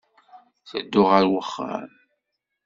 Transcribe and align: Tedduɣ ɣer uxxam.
Tedduɣ 0.69 1.07
ɣer 1.11 1.23
uxxam. 1.39 1.91